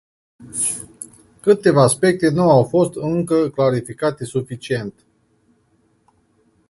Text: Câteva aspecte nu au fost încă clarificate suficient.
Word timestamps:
Câteva 1.41 1.83
aspecte 1.83 2.29
nu 2.29 2.49
au 2.49 2.63
fost 2.63 2.95
încă 2.95 3.49
clarificate 3.49 4.23
suficient. 4.25 4.93